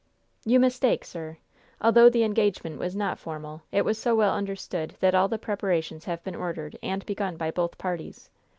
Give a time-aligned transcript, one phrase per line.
[0.45, 1.37] "You mistake, sir.
[1.79, 6.05] Although the engagement was not formal, it was so well understood that all the preparations
[6.05, 8.31] have been ordered and begun by both parties.